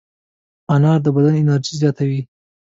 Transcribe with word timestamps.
انار 0.73 0.99
د 1.03 1.07
بدن 1.15 1.33
انرژي 1.41 1.73
زیاتوي. 1.81 2.21